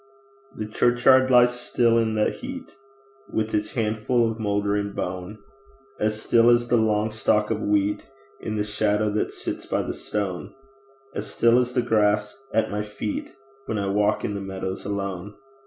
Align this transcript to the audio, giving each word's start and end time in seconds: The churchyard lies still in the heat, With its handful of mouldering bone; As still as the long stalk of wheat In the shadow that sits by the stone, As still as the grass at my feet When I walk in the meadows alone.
The 0.55 0.65
churchyard 0.65 1.29
lies 1.29 1.59
still 1.61 1.99
in 1.99 2.15
the 2.15 2.31
heat, 2.31 2.75
With 3.31 3.53
its 3.53 3.73
handful 3.73 4.27
of 4.27 4.39
mouldering 4.39 4.93
bone; 4.93 5.37
As 5.99 6.19
still 6.19 6.49
as 6.49 6.65
the 6.67 6.77
long 6.77 7.11
stalk 7.11 7.51
of 7.51 7.61
wheat 7.61 8.09
In 8.39 8.55
the 8.55 8.63
shadow 8.63 9.11
that 9.11 9.31
sits 9.31 9.67
by 9.67 9.83
the 9.83 9.93
stone, 9.93 10.55
As 11.13 11.27
still 11.29 11.59
as 11.59 11.73
the 11.73 11.83
grass 11.83 12.35
at 12.51 12.71
my 12.71 12.81
feet 12.81 13.35
When 13.67 13.77
I 13.77 13.89
walk 13.89 14.25
in 14.25 14.33
the 14.33 14.41
meadows 14.41 14.85
alone. 14.85 15.35